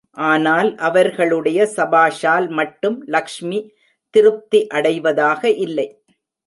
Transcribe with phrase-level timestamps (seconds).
[0.17, 3.59] ஆனால் அவர்களுடைய சபாஷால் மட்டும் லக்ஷ்மி
[4.13, 5.87] திருப்தி அடைவதாக இல்லை.